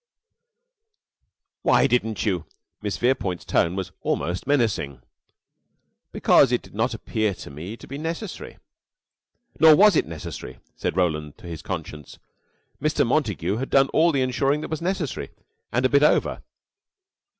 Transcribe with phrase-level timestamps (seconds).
[1.61, 2.47] "Why didn't you?"
[2.81, 5.03] Miss Verepoint's tone was almost menacing.
[6.11, 8.57] "Because it did not appear to me to be necessary."
[9.59, 12.17] Nor was it necessary, said Roland to his conscience.
[12.81, 13.05] Mr.
[13.05, 15.29] Montague had done all the insuring that was necessary
[15.71, 16.41] and a bit over.